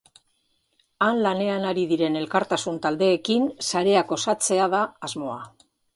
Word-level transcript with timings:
Han 1.07 1.19
lanean 1.25 1.67
ari 1.71 1.83
diren 1.91 2.17
elkartasun 2.21 2.79
taldeekin 2.87 3.45
sareak 3.69 4.15
osatzea 4.19 4.71
da 4.77 4.81
asmoa. 5.11 5.39